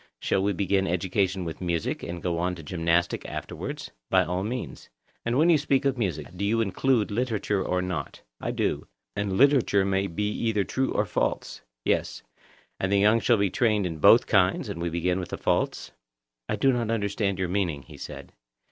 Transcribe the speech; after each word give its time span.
Shall 0.19 0.41
we 0.41 0.51
begin 0.51 0.87
education 0.87 1.45
with 1.45 1.61
music, 1.61 2.01
and 2.01 2.23
go 2.23 2.39
on 2.39 2.55
to 2.55 2.63
gymnastic 2.63 3.23
afterwards? 3.29 3.91
By 4.09 4.23
all 4.25 4.41
means. 4.43 4.89
And 5.23 5.37
when 5.37 5.51
you 5.51 5.59
speak 5.59 5.85
of 5.85 5.95
music, 5.95 6.35
do 6.35 6.43
you 6.43 6.59
include 6.59 7.11
literature 7.11 7.63
or 7.63 7.83
not? 7.83 8.23
I 8.39 8.49
do. 8.49 8.87
And 9.15 9.37
literature 9.37 9.85
may 9.85 10.07
be 10.07 10.27
either 10.31 10.63
true 10.63 10.91
or 10.91 11.05
false? 11.05 11.61
Yes. 11.85 12.23
And 12.79 12.91
the 12.91 12.97
young 12.97 13.19
should 13.19 13.39
be 13.39 13.51
trained 13.51 13.85
in 13.85 13.99
both 13.99 14.25
kinds, 14.25 14.69
and 14.69 14.81
we 14.81 14.89
begin 14.89 15.19
with 15.19 15.29
the 15.29 15.37
false? 15.37 15.91
I 16.49 16.55
do 16.55 16.73
not 16.73 16.89
understand 16.89 17.37
your 17.37 17.49
meaning, 17.49 17.83
he 17.83 17.97
said. 17.97 18.33